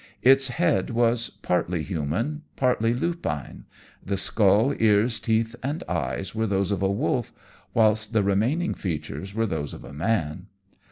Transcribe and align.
Its 0.23 0.47
head 0.47 0.89
was 0.89 1.29
partly 1.29 1.83
human, 1.83 2.41
partly 2.55 2.91
lupine 2.91 3.65
the 4.03 4.17
skull, 4.17 4.73
ears, 4.79 5.19
teeth, 5.19 5.55
and 5.61 5.83
eyes 5.87 6.33
were 6.33 6.47
those 6.47 6.71
of 6.71 6.81
a 6.81 6.89
wolf, 6.91 7.31
whilst 7.75 8.11
the 8.11 8.23
remaining 8.23 8.73
features 8.73 9.35
were 9.35 9.45
those 9.45 9.75
of 9.75 9.83
a 9.83 9.93
man. 9.93 10.47